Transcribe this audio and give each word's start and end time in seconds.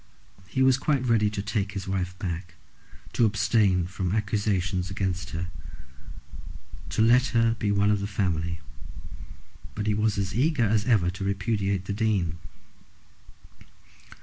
He 0.47 0.63
was 0.63 0.79
quite 0.79 1.05
ready 1.05 1.29
to 1.29 1.43
take 1.43 1.73
his 1.73 1.87
wife 1.87 2.17
back, 2.17 2.55
to 3.13 3.23
abstain 3.23 3.85
from 3.85 4.13
accusations 4.15 4.89
against 4.89 5.29
her, 5.29 5.49
to 6.89 7.03
let 7.03 7.27
her 7.37 7.55
be 7.59 7.71
one 7.71 7.91
of 7.91 7.99
the 7.99 8.07
family, 8.07 8.61
but 9.75 9.85
he 9.85 9.93
was 9.93 10.17
as 10.17 10.33
eager 10.33 10.65
as 10.65 10.85
ever 10.87 11.11
to 11.11 11.23
repudiate 11.23 11.85
the 11.85 11.93
Dean. 11.93 12.39